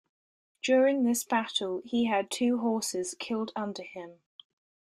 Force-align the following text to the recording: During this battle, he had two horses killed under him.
During 0.63 1.03
this 1.03 1.23
battle, 1.23 1.83
he 1.85 2.05
had 2.05 2.31
two 2.31 2.57
horses 2.57 3.15
killed 3.19 3.51
under 3.55 3.83
him. 3.83 4.21